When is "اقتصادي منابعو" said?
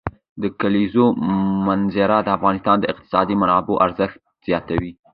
2.93-3.81